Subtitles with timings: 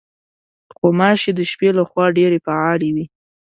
[0.77, 3.05] غوماشې د شپې له خوا ډېرې فعالې وي.